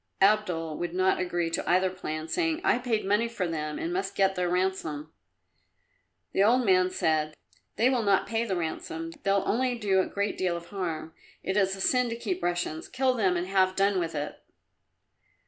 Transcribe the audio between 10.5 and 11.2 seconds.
of harm.